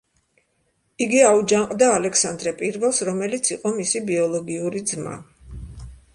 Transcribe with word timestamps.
იგი 1.05 1.19
აუჯანყდა 1.25 1.89
ალექსანდრე 1.97 2.55
პირველს, 2.63 3.03
რომელიც 3.11 3.53
იყო 3.59 3.75
მისი 3.83 4.03
ბიოლოგიური 4.09 4.85
ძმა. 4.95 5.15